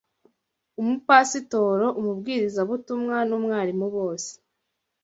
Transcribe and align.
Umupasitoro, 0.81 1.85
umubwirizabutumwa 1.99 3.17
n’umwarimu 3.29 3.85
bose 3.95 4.31